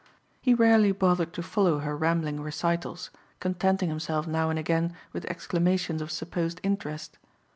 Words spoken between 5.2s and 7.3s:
exclamations of supposed interest.